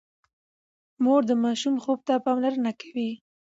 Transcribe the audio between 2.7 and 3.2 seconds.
کوي۔